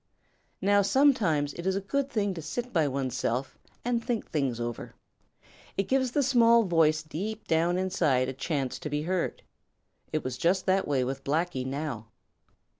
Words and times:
Now 0.63 0.81
sometimes 0.81 1.53
it 1.53 1.67
is 1.67 1.75
a 1.75 1.79
good 1.79 2.09
thing 2.09 2.33
to 2.33 2.41
sit 2.41 2.73
by 2.73 2.87
oneself 2.87 3.59
and 3.85 4.03
think 4.03 4.27
things 4.31 4.59
over. 4.59 4.95
It 5.77 5.83
gives 5.87 6.09
the 6.13 6.21
little 6.21 6.31
small 6.31 6.63
voice 6.63 7.03
deep 7.03 7.45
down 7.47 7.77
inside 7.77 8.27
a 8.27 8.33
chance 8.33 8.79
to 8.79 8.89
be 8.89 9.03
heard. 9.03 9.43
It 10.11 10.23
was 10.23 10.39
just 10.39 10.65
that 10.65 10.87
way 10.87 11.03
with 11.03 11.23
Blacky 11.23 11.67
now. 11.67 12.07